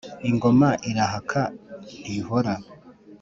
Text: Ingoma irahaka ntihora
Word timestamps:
Ingoma 0.29 0.69
irahaka 0.89 1.41
ntihora 2.01 2.53